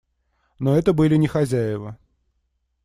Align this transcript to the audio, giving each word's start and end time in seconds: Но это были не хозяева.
Но 0.57 0.75
это 0.75 0.93
были 0.93 1.15
не 1.15 1.27
хозяева. 1.27 1.95